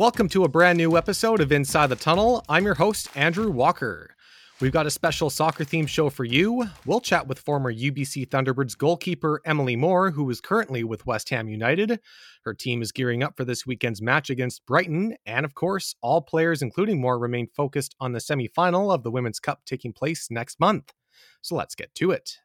Welcome 0.00 0.30
to 0.30 0.44
a 0.44 0.48
brand 0.48 0.78
new 0.78 0.96
episode 0.96 1.42
of 1.42 1.52
Inside 1.52 1.88
the 1.88 1.94
Tunnel. 1.94 2.42
I'm 2.48 2.64
your 2.64 2.76
host, 2.76 3.14
Andrew 3.14 3.50
Walker. 3.50 4.16
We've 4.58 4.72
got 4.72 4.86
a 4.86 4.90
special 4.90 5.28
soccer 5.28 5.62
themed 5.62 5.88
show 5.88 6.08
for 6.08 6.24
you. 6.24 6.70
We'll 6.86 7.02
chat 7.02 7.26
with 7.26 7.38
former 7.38 7.70
UBC 7.70 8.28
Thunderbirds 8.28 8.78
goalkeeper 8.78 9.42
Emily 9.44 9.76
Moore, 9.76 10.10
who 10.10 10.30
is 10.30 10.40
currently 10.40 10.84
with 10.84 11.04
West 11.04 11.28
Ham 11.28 11.50
United. 11.50 12.00
Her 12.46 12.54
team 12.54 12.80
is 12.80 12.92
gearing 12.92 13.22
up 13.22 13.36
for 13.36 13.44
this 13.44 13.66
weekend's 13.66 14.00
match 14.00 14.30
against 14.30 14.64
Brighton. 14.64 15.16
And 15.26 15.44
of 15.44 15.54
course, 15.54 15.94
all 16.00 16.22
players, 16.22 16.62
including 16.62 16.98
Moore, 16.98 17.18
remain 17.18 17.48
focused 17.54 17.94
on 18.00 18.12
the 18.12 18.20
semi 18.20 18.48
final 18.48 18.90
of 18.90 19.02
the 19.02 19.10
Women's 19.10 19.38
Cup 19.38 19.66
taking 19.66 19.92
place 19.92 20.28
next 20.30 20.58
month. 20.58 20.94
So 21.42 21.56
let's 21.56 21.74
get 21.74 21.94
to 21.96 22.10
it. 22.10 22.38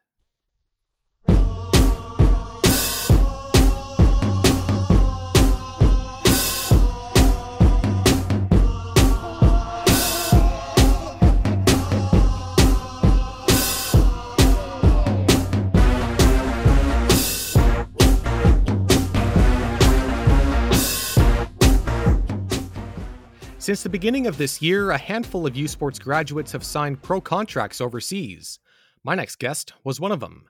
Since 23.66 23.82
the 23.82 23.88
beginning 23.88 24.28
of 24.28 24.38
this 24.38 24.62
year, 24.62 24.92
a 24.92 24.96
handful 24.96 25.44
of 25.44 25.56
U 25.56 25.66
Sports 25.66 25.98
graduates 25.98 26.52
have 26.52 26.62
signed 26.62 27.02
pro 27.02 27.20
contracts 27.20 27.80
overseas. 27.80 28.60
My 29.02 29.16
next 29.16 29.40
guest 29.40 29.72
was 29.82 29.98
one 29.98 30.12
of 30.12 30.20
them. 30.20 30.44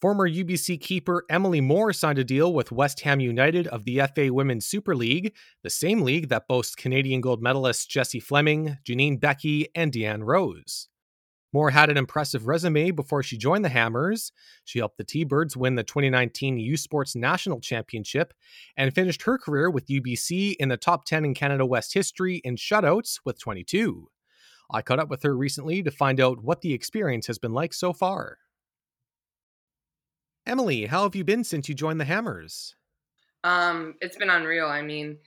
Former 0.00 0.30
UBC 0.30 0.80
keeper 0.80 1.24
Emily 1.28 1.60
Moore 1.60 1.92
signed 1.92 2.20
a 2.20 2.24
deal 2.24 2.54
with 2.54 2.70
West 2.70 3.00
Ham 3.00 3.18
United 3.18 3.66
of 3.66 3.84
the 3.84 4.00
FA 4.14 4.32
Women's 4.32 4.64
Super 4.64 4.94
League, 4.94 5.34
the 5.64 5.70
same 5.70 6.02
league 6.02 6.28
that 6.28 6.46
boasts 6.46 6.76
Canadian 6.76 7.20
gold 7.20 7.42
medalists 7.42 7.88
Jessie 7.88 8.20
Fleming, 8.20 8.78
Janine 8.88 9.18
Beckie, 9.18 9.66
and 9.74 9.90
Deanne 9.90 10.22
Rose. 10.22 10.86
Moore 11.52 11.70
had 11.70 11.90
an 11.90 11.96
impressive 11.96 12.46
resume 12.46 12.90
before 12.90 13.22
she 13.22 13.36
joined 13.36 13.64
the 13.64 13.68
Hammers. 13.68 14.32
She 14.64 14.78
helped 14.78 14.96
the 14.96 15.04
T 15.04 15.24
Birds 15.24 15.56
win 15.56 15.74
the 15.74 15.82
2019 15.82 16.58
U 16.58 16.76
Sports 16.76 17.14
National 17.14 17.60
Championship 17.60 18.32
and 18.76 18.94
finished 18.94 19.22
her 19.22 19.38
career 19.38 19.70
with 19.70 19.88
UBC 19.88 20.56
in 20.58 20.68
the 20.68 20.76
top 20.76 21.04
10 21.04 21.24
in 21.24 21.34
Canada 21.34 21.66
West 21.66 21.94
history 21.94 22.36
in 22.44 22.56
shutouts 22.56 23.20
with 23.24 23.38
22. 23.38 24.08
I 24.70 24.80
caught 24.80 25.00
up 25.00 25.10
with 25.10 25.22
her 25.22 25.36
recently 25.36 25.82
to 25.82 25.90
find 25.90 26.20
out 26.20 26.42
what 26.42 26.62
the 26.62 26.72
experience 26.72 27.26
has 27.26 27.38
been 27.38 27.52
like 27.52 27.74
so 27.74 27.92
far. 27.92 28.38
Emily, 30.46 30.86
how 30.86 31.02
have 31.04 31.14
you 31.14 31.24
been 31.24 31.44
since 31.44 31.68
you 31.68 31.74
joined 31.74 32.00
the 32.00 32.04
Hammers? 32.04 32.74
Um, 33.44 33.94
it's 34.00 34.16
been 34.16 34.30
unreal. 34.30 34.66
I 34.66 34.82
mean, 34.82 35.18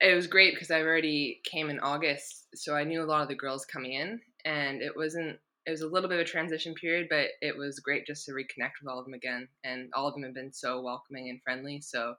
it 0.00 0.14
was 0.14 0.26
great 0.26 0.54
because 0.54 0.70
I 0.70 0.82
already 0.82 1.40
came 1.44 1.70
in 1.70 1.80
August, 1.80 2.46
so 2.54 2.74
I 2.74 2.84
knew 2.84 3.02
a 3.02 3.06
lot 3.06 3.22
of 3.22 3.28
the 3.28 3.34
girls 3.34 3.64
coming 3.64 3.92
in, 3.92 4.20
and 4.44 4.82
it 4.82 4.96
wasn't 4.96 5.38
it 5.68 5.70
was 5.70 5.82
a 5.82 5.86
little 5.86 6.08
bit 6.08 6.18
of 6.18 6.26
a 6.26 6.28
transition 6.28 6.72
period, 6.72 7.08
but 7.10 7.26
it 7.42 7.54
was 7.54 7.78
great 7.78 8.06
just 8.06 8.24
to 8.24 8.32
reconnect 8.32 8.80
with 8.80 8.88
all 8.90 8.98
of 8.98 9.04
them 9.04 9.12
again. 9.12 9.46
And 9.64 9.90
all 9.94 10.08
of 10.08 10.14
them 10.14 10.22
have 10.22 10.32
been 10.32 10.50
so 10.50 10.80
welcoming 10.80 11.28
and 11.28 11.42
friendly. 11.42 11.82
So, 11.82 12.14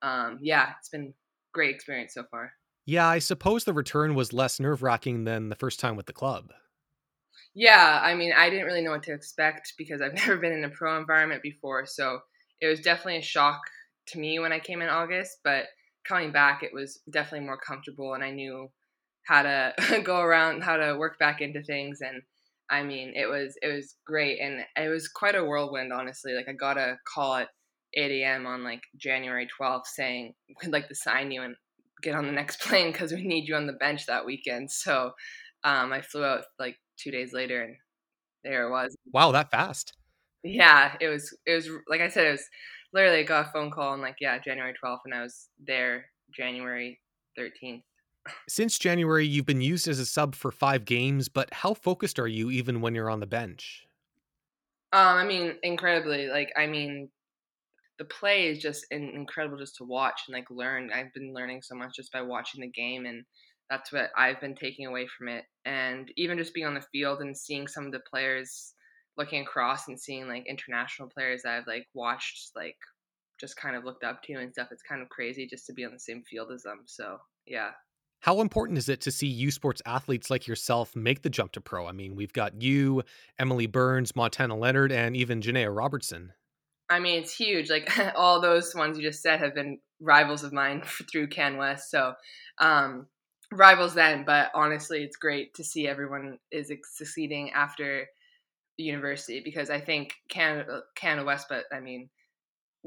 um, 0.00 0.38
yeah, 0.40 0.70
it's 0.78 0.88
been 0.88 1.12
great 1.52 1.74
experience 1.74 2.14
so 2.14 2.24
far. 2.30 2.52
Yeah, 2.86 3.06
I 3.06 3.18
suppose 3.18 3.64
the 3.64 3.74
return 3.74 4.14
was 4.14 4.32
less 4.32 4.58
nerve 4.58 4.82
wracking 4.82 5.24
than 5.24 5.50
the 5.50 5.56
first 5.56 5.78
time 5.78 5.94
with 5.94 6.06
the 6.06 6.14
club. 6.14 6.52
Yeah, 7.54 8.00
I 8.02 8.14
mean, 8.14 8.32
I 8.34 8.48
didn't 8.48 8.64
really 8.64 8.80
know 8.80 8.92
what 8.92 9.02
to 9.02 9.12
expect 9.12 9.74
because 9.76 10.00
I've 10.00 10.14
never 10.26 10.38
been 10.38 10.52
in 10.52 10.64
a 10.64 10.70
pro 10.70 10.98
environment 10.98 11.42
before. 11.42 11.84
So 11.84 12.20
it 12.62 12.66
was 12.66 12.80
definitely 12.80 13.18
a 13.18 13.22
shock 13.22 13.60
to 14.08 14.18
me 14.18 14.38
when 14.38 14.52
I 14.52 14.58
came 14.58 14.80
in 14.80 14.88
August, 14.88 15.36
but 15.44 15.66
coming 16.08 16.32
back, 16.32 16.62
it 16.62 16.72
was 16.72 17.00
definitely 17.10 17.46
more 17.46 17.58
comfortable 17.58 18.14
and 18.14 18.24
I 18.24 18.30
knew 18.30 18.70
how 19.24 19.42
to 19.42 19.74
go 20.02 20.18
around, 20.18 20.62
how 20.62 20.78
to 20.78 20.96
work 20.96 21.18
back 21.18 21.42
into 21.42 21.62
things. 21.62 22.00
And 22.00 22.22
I 22.70 22.82
mean, 22.82 23.12
it 23.14 23.26
was 23.26 23.56
it 23.62 23.72
was 23.72 23.96
great, 24.06 24.40
and 24.40 24.60
it 24.76 24.88
was 24.88 25.08
quite 25.08 25.34
a 25.34 25.44
whirlwind, 25.44 25.92
honestly. 25.92 26.34
Like 26.34 26.48
I 26.48 26.52
got 26.52 26.78
a 26.78 26.96
call 27.12 27.36
at 27.36 27.48
8 27.94 28.10
a.m. 28.22 28.46
on 28.46 28.64
like 28.64 28.82
January 28.96 29.48
12th 29.60 29.86
saying 29.86 30.34
we'd 30.62 30.72
like 30.72 30.88
to 30.88 30.94
sign 30.94 31.30
you 31.30 31.42
and 31.42 31.54
get 32.02 32.14
on 32.14 32.26
the 32.26 32.32
next 32.32 32.60
plane 32.62 32.92
because 32.92 33.12
we 33.12 33.26
need 33.26 33.48
you 33.48 33.54
on 33.54 33.66
the 33.66 33.72
bench 33.72 34.06
that 34.06 34.26
weekend. 34.26 34.70
So 34.70 35.12
um, 35.64 35.92
I 35.92 36.02
flew 36.02 36.24
out 36.24 36.44
like 36.58 36.76
two 36.98 37.10
days 37.10 37.32
later, 37.32 37.62
and 37.62 37.76
there 38.44 38.66
it 38.66 38.70
was. 38.70 38.96
Wow, 39.12 39.32
that 39.32 39.50
fast. 39.50 39.92
Yeah, 40.42 40.94
it 41.00 41.08
was. 41.08 41.36
It 41.46 41.54
was 41.54 41.68
like 41.88 42.00
I 42.00 42.08
said, 42.08 42.26
it 42.26 42.32
was 42.32 42.44
literally 42.92 43.20
I 43.20 43.24
got 43.24 43.48
a 43.48 43.50
phone 43.52 43.70
call 43.70 43.92
and 43.92 44.02
like 44.02 44.16
yeah, 44.20 44.38
January 44.38 44.74
12th, 44.82 45.00
and 45.04 45.14
I 45.14 45.22
was 45.22 45.48
there 45.64 46.06
January 46.34 47.00
13th. 47.38 47.82
Since 48.48 48.78
January, 48.78 49.26
you've 49.26 49.46
been 49.46 49.60
used 49.60 49.88
as 49.88 49.98
a 49.98 50.06
sub 50.06 50.34
for 50.34 50.50
five 50.50 50.84
games, 50.84 51.28
but 51.28 51.52
how 51.52 51.74
focused 51.74 52.18
are 52.18 52.28
you 52.28 52.50
even 52.50 52.80
when 52.80 52.94
you're 52.94 53.10
on 53.10 53.20
the 53.20 53.26
bench? 53.26 53.86
Um, 54.92 55.16
I 55.16 55.24
mean, 55.24 55.54
incredibly. 55.62 56.28
Like, 56.28 56.52
I 56.56 56.66
mean, 56.66 57.10
the 57.98 58.04
play 58.04 58.48
is 58.48 58.58
just 58.58 58.86
incredible 58.90 59.58
just 59.58 59.76
to 59.76 59.84
watch 59.84 60.22
and 60.26 60.34
like 60.34 60.50
learn. 60.50 60.90
I've 60.92 61.12
been 61.14 61.32
learning 61.32 61.62
so 61.62 61.74
much 61.74 61.96
just 61.96 62.12
by 62.12 62.22
watching 62.22 62.60
the 62.60 62.70
game, 62.70 63.06
and 63.06 63.24
that's 63.70 63.92
what 63.92 64.10
I've 64.16 64.40
been 64.40 64.54
taking 64.54 64.86
away 64.86 65.06
from 65.06 65.28
it. 65.28 65.44
And 65.64 66.12
even 66.16 66.38
just 66.38 66.54
being 66.54 66.66
on 66.66 66.74
the 66.74 66.84
field 66.92 67.20
and 67.20 67.36
seeing 67.36 67.66
some 67.66 67.86
of 67.86 67.92
the 67.92 68.02
players 68.08 68.74
looking 69.16 69.42
across 69.42 69.88
and 69.88 69.98
seeing 69.98 70.28
like 70.28 70.46
international 70.46 71.08
players 71.08 71.42
that 71.42 71.58
I've 71.58 71.66
like 71.66 71.86
watched, 71.94 72.50
like 72.54 72.76
just 73.40 73.56
kind 73.56 73.76
of 73.76 73.84
looked 73.84 74.04
up 74.04 74.22
to 74.22 74.34
and 74.34 74.52
stuff. 74.52 74.68
It's 74.70 74.82
kind 74.82 75.02
of 75.02 75.08
crazy 75.08 75.46
just 75.46 75.66
to 75.66 75.72
be 75.72 75.84
on 75.84 75.92
the 75.92 75.98
same 75.98 76.22
field 76.22 76.52
as 76.52 76.62
them. 76.62 76.82
So 76.86 77.18
yeah, 77.46 77.70
how 78.20 78.40
important 78.40 78.78
is 78.78 78.88
it 78.88 79.00
to 79.02 79.10
see 79.10 79.26
U 79.26 79.50
Sports 79.50 79.82
athletes 79.86 80.30
like 80.30 80.46
yourself 80.46 80.96
make 80.96 81.22
the 81.22 81.30
jump 81.30 81.52
to 81.52 81.60
pro? 81.60 81.86
I 81.86 81.92
mean, 81.92 82.16
we've 82.16 82.32
got 82.32 82.60
you, 82.60 83.02
Emily 83.38 83.66
Burns, 83.66 84.16
Montana 84.16 84.56
Leonard, 84.56 84.92
and 84.92 85.16
even 85.16 85.40
Janaea 85.40 85.74
Robertson. 85.74 86.32
I 86.88 87.00
mean, 87.00 87.20
it's 87.22 87.34
huge. 87.34 87.70
Like 87.70 87.90
all 88.16 88.40
those 88.40 88.74
ones 88.74 88.98
you 88.98 89.04
just 89.04 89.22
said 89.22 89.40
have 89.40 89.54
been 89.54 89.78
rivals 90.00 90.44
of 90.44 90.52
mine 90.52 90.82
through 91.10 91.28
Can 91.28 91.56
West. 91.56 91.90
So, 91.90 92.14
um, 92.58 93.06
rivals 93.52 93.94
then, 93.94 94.24
but 94.24 94.50
honestly, 94.54 95.02
it's 95.02 95.16
great 95.16 95.54
to 95.54 95.64
see 95.64 95.86
everyone 95.86 96.38
is 96.50 96.72
succeeding 96.94 97.52
after 97.52 98.06
university 98.76 99.40
because 99.44 99.70
I 99.70 99.80
think 99.80 100.14
Canada, 100.28 100.82
Canada 100.94 101.24
West, 101.24 101.46
but 101.48 101.64
I 101.72 101.80
mean, 101.80 102.08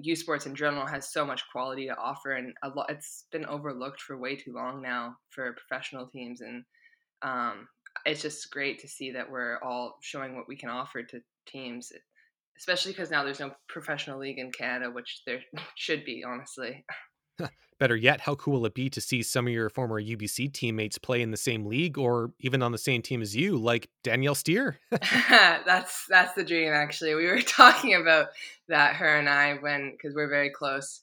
U 0.02 0.16
Sports 0.16 0.46
in 0.46 0.56
general 0.56 0.86
has 0.86 1.12
so 1.12 1.26
much 1.26 1.44
quality 1.52 1.88
to 1.88 1.98
offer, 1.98 2.34
and 2.34 2.54
a 2.64 2.70
lot 2.70 2.90
it's 2.90 3.26
been 3.32 3.46
overlooked 3.46 4.02
for 4.02 4.18
way 4.18 4.36
too 4.36 4.54
long 4.54 4.82
now 4.82 5.16
for 5.30 5.54
professional 5.54 6.08
teams, 6.08 6.42
and 6.42 6.64
um, 7.22 7.68
it's 8.06 8.22
just 8.22 8.52
great 8.52 8.80
to 8.80 8.88
see 8.88 9.12
that 9.12 9.30
we're 9.30 9.60
all 9.60 9.98
showing 10.02 10.36
what 10.36 10.48
we 10.48 10.56
can 10.56 10.70
offer 10.70 11.04
to 11.04 11.22
teams, 11.48 11.92
especially 12.58 12.92
because 12.92 13.12
now 13.12 13.24
there's 13.24 13.40
no 13.40 13.52
professional 13.68 14.20
league 14.20 14.40
in 14.40 14.52
Canada, 14.52 14.92
which 14.92 15.22
there 15.26 15.42
should 15.76 16.06
be, 16.06 16.24
honestly. 16.26 16.86
Better 17.80 17.96
yet, 17.96 18.22
how 18.22 18.36
cool 18.36 18.60
will 18.60 18.66
it 18.66 18.74
be 18.74 18.90
to 18.90 19.00
see 19.00 19.24
some 19.24 19.48
of 19.48 19.54
your 19.54 19.70
former 19.70 20.02
UBC 20.02 20.52
teammates 20.52 20.98
play 20.98 21.22
in 21.22 21.32
the 21.32 21.38
same 21.38 21.66
league 21.66 21.98
or 21.98 22.34
even 22.42 22.62
on 22.62 22.74
the 22.74 22.78
same 22.78 23.02
team 23.02 23.22
as 23.22 23.34
you, 23.34 23.58
like 23.58 23.90
Danielle 24.04 24.36
Steer? 24.36 24.80
that's 24.92 26.06
that's 26.10 26.34
the 26.34 26.44
dream. 26.44 26.74
Actually, 26.74 27.16
we 27.16 27.26
were 27.26 27.42
talking 27.42 27.96
about 27.96 28.28
that 28.68 28.98
her 28.98 29.18
and 29.18 29.30
I 29.30 29.54
when 29.54 29.92
because 29.92 30.14
we're 30.14 30.30
very 30.30 30.50
close. 30.50 31.02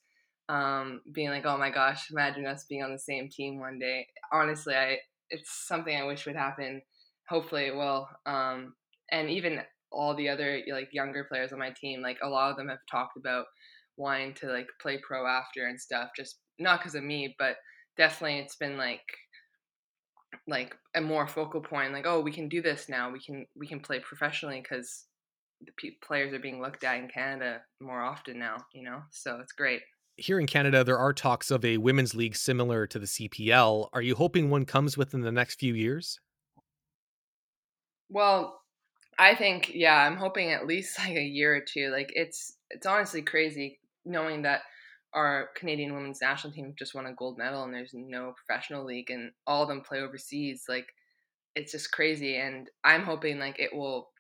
Um, 0.48 1.00
being 1.10 1.31
like, 1.31 1.47
oh 1.47 1.56
my 1.56 1.70
gosh, 1.70 2.10
imagine 2.10 2.47
us 2.47 2.66
being 2.69 2.82
on 2.82 2.92
the 2.92 2.98
same 2.98 3.28
team 3.31 3.59
one 3.59 3.78
day. 3.78 4.06
Honestly, 4.31 4.74
I 4.74 4.98
it's 5.30 5.66
something 5.66 5.97
I 5.97 6.04
wish 6.04 6.27
would 6.27 6.36
happen. 6.36 6.83
Hopefully, 7.28 7.65
it 7.65 7.74
will. 7.74 8.06
Um, 8.27 8.74
and 9.10 9.30
even 9.30 9.62
all 9.91 10.15
the 10.15 10.28
other 10.28 10.60
like 10.71 10.92
younger 10.92 11.24
players 11.24 11.53
on 11.54 11.59
my 11.59 11.71
team, 11.71 12.03
like 12.03 12.18
a 12.22 12.28
lot 12.28 12.50
of 12.50 12.59
them 12.59 12.68
have 12.68 12.84
talked 12.91 13.16
about 13.16 13.47
wanting 13.97 14.34
to 14.34 14.47
like 14.47 14.69
play 14.81 14.98
pro 15.07 15.27
after 15.27 15.66
and 15.66 15.81
stuff 15.81 16.10
just 16.16 16.39
not 16.59 16.81
because 16.81 16.95
of 16.95 17.03
me 17.03 17.34
but 17.39 17.57
definitely 17.97 18.39
it's 18.39 18.57
been 18.57 18.77
like 18.77 19.03
like 20.48 20.75
a 20.95 21.01
more 21.01 21.27
focal 21.27 21.60
point 21.60 21.93
like 21.93 22.07
oh 22.07 22.21
we 22.21 22.33
can 22.33 22.48
do 22.48 22.60
this 22.63 22.89
now 22.89 23.10
we 23.10 23.21
can 23.21 23.47
we 23.57 23.66
can 23.66 23.81
play 23.81 24.01
professionally 24.01 24.60
because 24.60 25.07
the 25.60 25.91
players 26.04 26.33
are 26.33 26.39
being 26.39 26.60
looked 26.60 26.84
at 26.84 26.97
in 26.97 27.09
canada 27.09 27.60
more 27.81 28.03
often 28.03 28.39
now 28.39 28.57
you 28.75 28.83
know 28.83 29.01
so 29.10 29.39
it's 29.41 29.53
great. 29.53 29.81
Here 30.19 30.41
in 30.41 30.47
canada 30.47 30.84
there 30.84 30.98
are 30.98 31.13
talks 31.13 31.51
of 31.51 31.65
a 31.65 31.78
women's 31.78 32.15
league 32.15 32.37
similar 32.37 32.87
to 32.87 32.98
the 32.98 33.07
cpl 33.07 33.89
are 33.93 34.03
you 34.03 34.15
hoping 34.15 34.51
one 34.51 34.65
comes 34.65 34.97
within 34.97 35.22
the 35.22 35.33
next 35.33 35.59
few 35.59 35.75
years? 35.75 36.19
Well 38.09 38.60
i 39.19 39.34
think 39.34 39.71
yeah 39.75 39.97
i'm 40.07 40.16
hoping 40.16 40.53
at 40.53 40.66
least 40.66 40.98
like 41.07 41.16
a 41.16 41.22
year 41.22 41.57
or 41.57 41.60
two 41.60 41.91
like 41.91 42.10
it's 42.15 42.57
it's 42.71 42.87
honestly 42.87 43.22
crazy 43.22 43.78
knowing 44.06 44.42
that 44.42 44.62
our 45.12 45.50
Canadian 45.56 45.94
women's 45.94 46.20
national 46.20 46.53
team 46.53 46.74
just 46.78 46.94
won 46.94 47.06
a 47.06 47.14
gold 47.14 47.38
medal 47.38 47.64
and 47.64 47.74
there's 47.74 47.92
no 47.94 48.34
professional 48.36 48.84
league 48.84 49.10
and 49.10 49.32
all 49.47 49.62
of 49.62 49.68
them 49.68 49.80
play 49.80 50.00
overseas, 50.00 50.64
like 50.68 50.86
it's 51.54 51.72
just 51.72 51.92
crazy. 51.92 52.36
And 52.36 52.68
I'm 52.84 53.04
hoping 53.04 53.38
like 53.38 53.58
it 53.58 53.74
will 53.74 54.10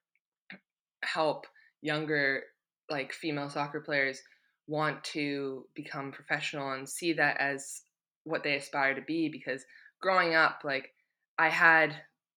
help 1.02 1.46
younger 1.82 2.42
like 2.90 3.12
female 3.12 3.50
soccer 3.50 3.80
players 3.80 4.20
want 4.68 5.02
to 5.04 5.66
become 5.74 6.12
professional 6.12 6.72
and 6.72 6.88
see 6.88 7.12
that 7.12 7.36
as 7.38 7.82
what 8.24 8.42
they 8.42 8.56
aspire 8.56 8.94
to 8.94 9.02
be 9.02 9.28
because 9.28 9.64
growing 10.00 10.34
up, 10.34 10.62
like 10.64 10.90
I 11.38 11.48
had 11.48 11.94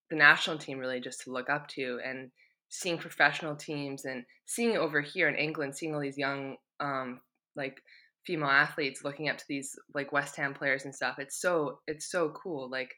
the 0.10 0.16
national 0.16 0.58
team 0.58 0.80
really 0.80 1.00
just 1.00 1.22
to 1.22 1.32
look 1.32 1.50
up 1.50 1.68
to, 1.70 2.00
and 2.06 2.32
seeing 2.70 2.98
professional 2.98 3.56
teams 3.56 4.06
and 4.06 4.24
seeing 4.46 4.78
over 4.78 5.02
here 5.02 5.28
in 5.28 5.36
England, 5.36 5.76
seeing 5.76 5.94
all 5.94 6.02
these 6.02 6.18
young 6.18 6.58
um, 6.80 7.20
like 7.60 7.84
female 8.26 8.50
athletes 8.50 9.04
looking 9.04 9.30
up 9.30 9.38
to 9.38 9.46
these 9.48 9.78
like 9.94 10.12
West 10.12 10.36
Ham 10.38 10.54
players 10.56 10.86
and 10.86 10.96
stuff. 10.96 11.20
It's 11.20 11.40
so 11.40 11.80
it's 11.86 12.10
so 12.10 12.30
cool. 12.30 12.70
Like 12.70 12.92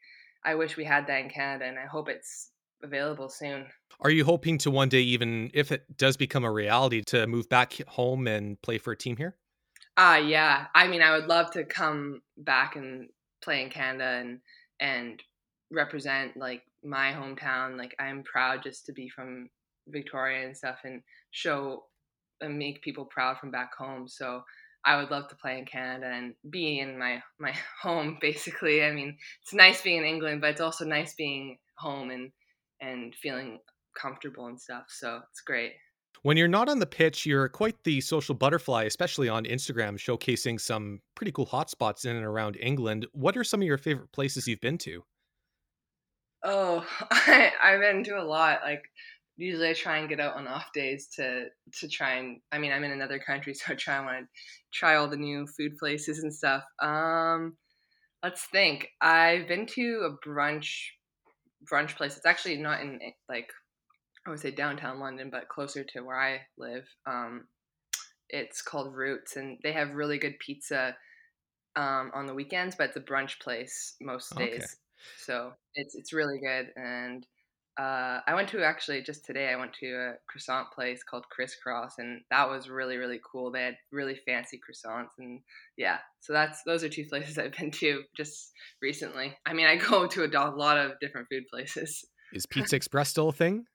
I 0.45 0.55
wish 0.55 0.77
we 0.77 0.85
had 0.85 1.07
that 1.07 1.21
in 1.21 1.29
Canada, 1.29 1.65
and 1.65 1.77
I 1.77 1.85
hope 1.85 2.07
it's 2.07 2.51
available 2.83 3.29
soon. 3.29 3.67
Are 3.99 4.09
you 4.09 4.25
hoping 4.25 4.57
to 4.59 4.71
one 4.71 4.89
day, 4.89 5.01
even 5.01 5.51
if 5.53 5.71
it 5.71 5.97
does 5.97 6.17
become 6.17 6.43
a 6.43 6.51
reality, 6.51 7.01
to 7.07 7.27
move 7.27 7.49
back 7.49 7.73
home 7.87 8.27
and 8.27 8.61
play 8.61 8.77
for 8.77 8.93
a 8.93 8.97
team 8.97 9.17
here? 9.17 9.35
Ah, 9.97 10.15
uh, 10.15 10.17
yeah. 10.17 10.67
I 10.73 10.87
mean, 10.87 11.01
I 11.01 11.11
would 11.11 11.27
love 11.27 11.51
to 11.51 11.63
come 11.63 12.21
back 12.37 12.75
and 12.75 13.09
play 13.43 13.61
in 13.61 13.69
Canada 13.69 14.21
and 14.21 14.39
and 14.79 15.21
represent 15.71 16.37
like 16.37 16.63
my 16.83 17.11
hometown. 17.13 17.77
Like 17.77 17.95
I'm 17.99 18.23
proud 18.23 18.63
just 18.63 18.85
to 18.87 18.93
be 18.93 19.09
from 19.09 19.49
Victoria 19.87 20.45
and 20.45 20.57
stuff 20.57 20.79
and 20.83 21.01
show 21.31 21.85
and 22.41 22.57
make 22.57 22.81
people 22.81 23.05
proud 23.05 23.37
from 23.37 23.51
back 23.51 23.75
home. 23.77 24.07
So 24.07 24.43
I 24.83 24.97
would 24.97 25.11
love 25.11 25.27
to 25.29 25.35
play 25.35 25.59
in 25.59 25.65
Canada 25.65 26.07
and 26.07 26.33
be 26.49 26.79
in 26.79 26.97
my 26.97 27.21
my 27.39 27.53
home 27.81 28.17
basically. 28.21 28.83
I 28.83 28.91
mean, 28.91 29.17
it's 29.41 29.53
nice 29.53 29.81
being 29.81 29.99
in 29.99 30.05
England, 30.05 30.41
but 30.41 30.51
it's 30.51 30.61
also 30.61 30.85
nice 30.85 31.13
being 31.15 31.57
home 31.77 32.11
and 32.11 32.31
and 32.79 33.13
feeling 33.15 33.59
comfortable 33.99 34.47
and 34.47 34.59
stuff. 34.59 34.85
So 34.89 35.21
it's 35.29 35.41
great. 35.41 35.73
When 36.23 36.37
you're 36.37 36.47
not 36.47 36.69
on 36.69 36.79
the 36.79 36.85
pitch, 36.85 37.25
you're 37.25 37.49
quite 37.49 37.83
the 37.83 37.99
social 38.01 38.35
butterfly, 38.35 38.83
especially 38.83 39.27
on 39.27 39.45
Instagram, 39.45 39.97
showcasing 39.97 40.59
some 40.59 41.01
pretty 41.15 41.31
cool 41.31 41.47
hotspots 41.47 42.05
in 42.05 42.15
and 42.15 42.25
around 42.25 42.57
England. 42.59 43.07
What 43.13 43.35
are 43.37 43.43
some 43.43 43.61
of 43.61 43.67
your 43.67 43.79
favorite 43.79 44.11
places 44.11 44.47
you've 44.47 44.61
been 44.61 44.77
to? 44.79 45.03
Oh, 46.43 46.85
I, 47.11 47.51
I've 47.61 47.79
been 47.79 48.03
to 48.05 48.19
a 48.19 48.23
lot. 48.23 48.59
Like 48.63 48.83
usually 49.37 49.69
I 49.69 49.73
try 49.73 49.97
and 49.97 50.09
get 50.09 50.19
out 50.19 50.35
on 50.35 50.47
off 50.47 50.67
days 50.73 51.07
to 51.15 51.45
to 51.79 51.87
try 51.87 52.15
and 52.15 52.39
I 52.51 52.59
mean 52.59 52.71
I'm 52.71 52.83
in 52.83 52.91
another 52.91 53.19
country 53.19 53.53
so 53.55 53.73
I 53.73 53.75
try 53.75 53.97
and 53.97 54.05
want 54.05 54.17
to 54.19 54.27
try 54.73 54.95
all 54.95 55.07
the 55.07 55.17
new 55.17 55.47
food 55.47 55.77
places 55.77 56.19
and 56.19 56.33
stuff. 56.33 56.63
Um 56.81 57.57
let's 58.23 58.45
think. 58.51 58.87
I've 59.01 59.47
been 59.47 59.65
to 59.67 60.09
a 60.09 60.27
brunch 60.27 60.69
brunch 61.71 61.95
place. 61.95 62.17
It's 62.17 62.25
actually 62.25 62.57
not 62.57 62.81
in 62.81 62.99
like 63.29 63.49
I 64.25 64.29
would 64.29 64.39
say 64.39 64.51
downtown 64.51 64.99
London, 64.99 65.29
but 65.31 65.49
closer 65.49 65.83
to 65.83 66.01
where 66.01 66.19
I 66.19 66.41
live. 66.57 66.85
Um 67.05 67.45
it's 68.29 68.61
called 68.61 68.95
Roots 68.95 69.35
and 69.35 69.57
they 69.63 69.73
have 69.73 69.93
really 69.93 70.17
good 70.17 70.39
pizza 70.39 70.95
um, 71.75 72.11
on 72.13 72.27
the 72.27 72.33
weekends, 72.33 72.75
but 72.75 72.87
it's 72.87 72.97
a 72.97 73.01
brunch 73.01 73.39
place 73.39 73.95
most 74.01 74.35
days. 74.37 74.53
Okay. 74.53 74.65
So 75.17 75.53
it's 75.75 75.95
it's 75.95 76.13
really 76.13 76.39
good 76.39 76.67
and 76.75 77.25
uh, 77.79 78.19
I 78.27 78.35
went 78.35 78.49
to 78.49 78.63
actually 78.63 79.01
just 79.01 79.25
today. 79.25 79.49
I 79.49 79.55
went 79.55 79.73
to 79.79 79.87
a 79.87 80.13
croissant 80.27 80.71
place 80.71 81.03
called 81.03 81.25
Crisscross, 81.29 81.93
and 81.99 82.21
that 82.29 82.49
was 82.49 82.69
really 82.69 82.97
really 82.97 83.19
cool. 83.29 83.51
They 83.51 83.63
had 83.63 83.77
really 83.91 84.19
fancy 84.25 84.59
croissants, 84.59 85.11
and 85.17 85.39
yeah. 85.77 85.99
So 86.19 86.33
that's 86.33 86.63
those 86.65 86.83
are 86.83 86.89
two 86.89 87.05
places 87.09 87.37
I've 87.37 87.55
been 87.57 87.71
to 87.71 88.03
just 88.15 88.51
recently. 88.81 89.37
I 89.45 89.53
mean, 89.53 89.67
I 89.67 89.75
go 89.89 90.05
to 90.07 90.25
a 90.25 90.29
lot 90.55 90.77
of 90.77 90.99
different 90.99 91.27
food 91.31 91.43
places. 91.49 92.05
Is 92.33 92.45
Pizza 92.45 92.75
Express 92.75 93.09
still 93.09 93.29
a 93.29 93.33
thing? 93.33 93.65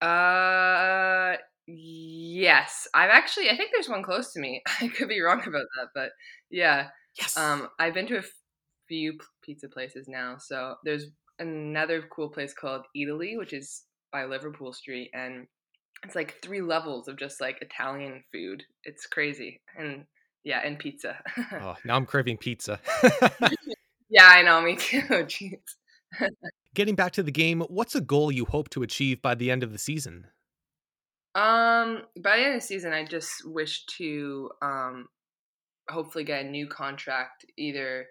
Uh, 0.00 1.36
yes. 1.66 2.88
I've 2.94 3.10
actually. 3.10 3.50
I 3.50 3.56
think 3.56 3.70
there's 3.72 3.88
one 3.88 4.02
close 4.02 4.32
to 4.34 4.40
me. 4.40 4.62
I 4.80 4.88
could 4.88 5.08
be 5.08 5.20
wrong 5.20 5.40
about 5.40 5.66
that, 5.78 5.88
but 5.94 6.10
yeah. 6.50 6.88
Yes. 7.18 7.36
Um, 7.36 7.68
I've 7.78 7.94
been 7.94 8.06
to 8.08 8.18
a 8.18 8.24
few 8.86 9.18
pizza 9.42 9.68
places 9.68 10.08
now. 10.08 10.36
So 10.38 10.74
there's 10.84 11.06
another 11.40 12.02
cool 12.10 12.28
place 12.28 12.54
called 12.54 12.82
Eataly, 12.96 13.36
which 13.36 13.52
is 13.52 13.82
by 14.12 14.24
Liverpool 14.24 14.72
Street, 14.72 15.10
and 15.12 15.46
it's 16.04 16.14
like 16.14 16.40
three 16.42 16.60
levels 16.60 17.08
of 17.08 17.16
just 17.16 17.40
like 17.40 17.60
Italian 17.60 18.22
food. 18.32 18.62
It's 18.84 19.06
crazy, 19.06 19.60
and 19.76 20.04
yeah, 20.44 20.60
and 20.64 20.78
pizza. 20.78 21.18
oh, 21.52 21.76
now 21.84 21.96
I'm 21.96 22.06
craving 22.06 22.38
pizza. 22.38 22.80
yeah, 24.08 24.26
I 24.26 24.42
know, 24.42 24.60
me 24.60 24.76
too. 24.76 25.00
Jeez. 25.10 25.58
Getting 26.74 26.94
back 26.94 27.12
to 27.12 27.22
the 27.22 27.32
game, 27.32 27.62
what's 27.62 27.94
a 27.94 28.00
goal 28.00 28.30
you 28.30 28.44
hope 28.44 28.70
to 28.70 28.82
achieve 28.82 29.20
by 29.20 29.34
the 29.34 29.50
end 29.50 29.62
of 29.62 29.72
the 29.72 29.78
season? 29.78 30.26
Um, 31.34 32.02
by 32.20 32.36
the 32.36 32.44
end 32.44 32.54
of 32.54 32.60
the 32.60 32.66
season, 32.66 32.92
I 32.92 33.04
just 33.04 33.44
wish 33.44 33.84
to 33.98 34.50
um, 34.62 35.08
hopefully 35.88 36.24
get 36.24 36.44
a 36.44 36.48
new 36.48 36.66
contract, 36.66 37.44
either 37.56 38.06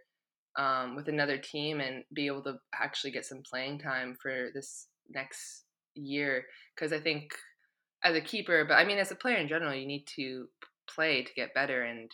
um, 0.60 0.96
with 0.96 1.08
another 1.08 1.38
team 1.38 1.80
and 1.80 2.04
be 2.14 2.28
able 2.28 2.44
to 2.44 2.56
actually 2.76 3.12
get 3.12 3.26
some 3.26 3.42
playing 3.50 3.80
time 3.80 4.18
for 4.22 4.50
this 4.54 4.88
next 5.10 5.64
year. 5.96 6.44
Because 6.76 6.92
I 6.92 7.00
think 7.00 7.32
as 8.04 8.16
a 8.16 8.22
keeper, 8.22 8.66
but 8.66 8.74
I 8.76 8.84
mean 8.84 8.98
as 8.98 9.12
a 9.12 9.16
player 9.16 9.38
in 9.38 9.48
general, 9.48 9.74
you 9.74 9.88
need 9.88 10.06
to 10.18 10.48
play 10.94 11.24
to 11.24 11.34
get 11.34 11.54
better 11.54 11.84
and 11.84 12.12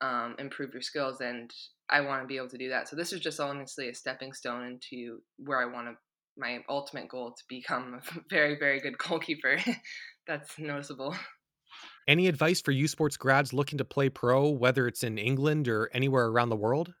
um, 0.00 0.36
improve 0.38 0.72
your 0.72 0.80
skills. 0.80 1.20
And 1.20 1.50
I 1.90 2.00
want 2.00 2.22
to 2.22 2.26
be 2.26 2.38
able 2.38 2.48
to 2.48 2.58
do 2.58 2.70
that. 2.70 2.88
So 2.88 2.96
this 2.96 3.12
is 3.12 3.20
just 3.20 3.38
honestly 3.38 3.90
a 3.90 3.94
stepping 3.94 4.32
stone 4.32 4.64
into 4.64 5.18
where 5.36 5.60
I 5.60 5.66
want 5.72 5.88
to. 5.88 5.94
My 6.34 6.60
ultimate 6.66 7.10
goal 7.10 7.32
to 7.32 7.42
become 7.46 8.00
a 8.00 8.20
very, 8.30 8.58
very 8.58 8.80
good 8.80 8.96
goalkeeper. 8.96 9.58
That's 10.26 10.58
noticeable. 10.58 11.14
Any 12.08 12.26
advice 12.26 12.62
for 12.62 12.70
U 12.70 12.88
Sports 12.88 13.18
grads 13.18 13.52
looking 13.52 13.76
to 13.76 13.84
play 13.84 14.08
pro, 14.08 14.48
whether 14.48 14.88
it's 14.88 15.04
in 15.04 15.18
England 15.18 15.68
or 15.68 15.90
anywhere 15.92 16.24
around 16.24 16.48
the 16.48 16.56
world? 16.56 16.94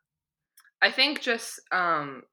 I 0.82 0.90
think 0.90 1.20
just 1.20 1.60
um, 1.70 2.24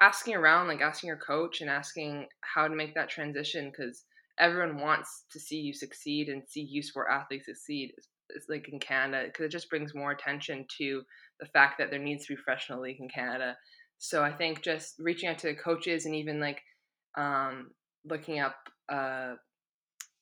asking 0.00 0.34
around, 0.34 0.68
like 0.68 0.82
asking 0.82 1.08
your 1.08 1.16
coach 1.16 1.62
and 1.62 1.70
asking 1.70 2.26
how 2.42 2.68
to 2.68 2.74
make 2.74 2.94
that 2.94 3.08
transition 3.08 3.70
because 3.70 4.04
everyone 4.38 4.80
wants 4.80 5.24
to 5.32 5.40
see 5.40 5.56
you 5.56 5.72
succeed 5.72 6.28
and 6.28 6.42
see 6.46 6.60
U 6.60 6.82
sport 6.82 7.08
athletes 7.10 7.46
succeed. 7.46 7.92
It's 8.28 8.48
like 8.48 8.68
in 8.70 8.78
Canada 8.78 9.24
because 9.26 9.46
it 9.46 9.52
just 9.52 9.70
brings 9.70 9.94
more 9.94 10.10
attention 10.10 10.66
to 10.78 11.02
the 11.40 11.46
fact 11.46 11.78
that 11.78 11.90
there 11.90 11.98
needs 11.98 12.26
to 12.26 12.34
be 12.34 12.42
professional 12.42 12.82
league 12.82 13.00
in 13.00 13.08
Canada. 13.08 13.56
So 13.98 14.22
I 14.22 14.32
think 14.32 14.62
just 14.62 14.96
reaching 14.98 15.28
out 15.28 15.38
to 15.38 15.46
the 15.46 15.54
coaches 15.54 16.04
and 16.04 16.14
even 16.14 16.40
like 16.40 16.60
um, 17.16 17.70
looking 18.04 18.40
up 18.40 18.56
uh, 18.90 19.34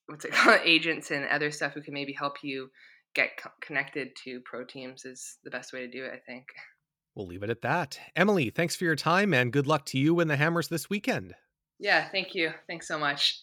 what's 0.07 0.25
it 0.25 0.33
called 0.35 0.61
agents 0.64 1.11
and 1.11 1.26
other 1.26 1.50
stuff 1.50 1.73
who 1.73 1.83
can 1.83 1.95
maybe 1.95 2.12
help 2.12 2.37
you 2.43 2.71
get 3.14 3.37
co- 3.37 3.50
connected 3.61 4.11
to 4.25 4.41
pro 4.45 4.64
teams 4.64 5.05
is 5.05 5.38
the 5.45 5.50
best 5.50 5.73
way 5.73 5.81
to 5.81 5.91
do 5.91 6.05
it. 6.05 6.12
I 6.12 6.19
think. 6.31 6.45
We'll 7.14 7.26
leave 7.26 7.42
it 7.42 7.50
at 7.50 7.62
that. 7.62 7.99
Emily, 8.16 8.50
thanks 8.50 8.75
for 8.75 8.85
your 8.85 8.97
time 8.97 9.33
and 9.33 9.52
good 9.52 9.66
luck 9.66 9.87
to 9.87 9.99
you 9.99 10.18
and 10.21 10.28
the 10.28 10.37
Hammers 10.37 10.68
this 10.68 10.90
weekend. 10.90 11.35
Yeah, 11.78 12.09
thank 12.09 12.35
you. 12.35 12.52
Thanks 12.66 12.88
so 12.88 12.99
much. 12.99 13.40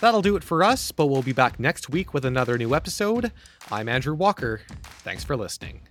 That'll 0.00 0.22
do 0.22 0.34
it 0.34 0.42
for 0.42 0.64
us, 0.64 0.90
but 0.90 1.06
we'll 1.06 1.22
be 1.22 1.32
back 1.32 1.60
next 1.60 1.88
week 1.88 2.12
with 2.12 2.24
another 2.24 2.58
new 2.58 2.74
episode. 2.74 3.30
I'm 3.70 3.88
Andrew 3.88 4.14
Walker. 4.14 4.60
Thanks 5.04 5.22
for 5.22 5.36
listening. 5.36 5.82